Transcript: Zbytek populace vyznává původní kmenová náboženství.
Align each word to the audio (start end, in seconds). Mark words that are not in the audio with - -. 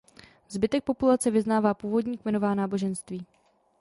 Zbytek 0.49 0.83
populace 0.83 1.31
vyznává 1.31 1.73
původní 1.73 2.17
kmenová 2.17 2.55
náboženství. 2.55 3.25